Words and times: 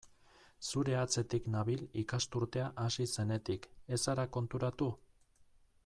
Zure 0.67 0.95
atzetik 1.01 1.49
nabil 1.55 1.83
ikasturtea 2.03 2.71
hasi 2.85 3.07
zenetik, 3.17 3.69
ez 3.97 4.01
zara 4.09 4.27
konturatu? 4.39 4.93